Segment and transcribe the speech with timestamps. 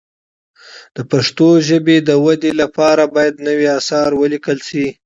[0.95, 4.87] د پښتو ژبې د ودې لپاره باید نوي اثار ولیکل شي.